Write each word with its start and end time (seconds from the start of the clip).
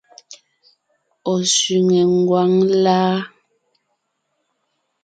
Ɔ̀ 1.31 1.39
sẅiŋe 1.53 1.99
ngwáŋ 2.15 2.51
láa? 2.83 3.17